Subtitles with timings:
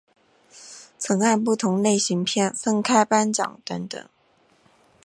[0.97, 4.03] 曾按不同类型片分开颁奖等等。